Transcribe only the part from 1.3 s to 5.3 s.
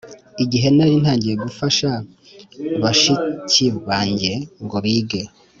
gufasha bashiki bange ngo bige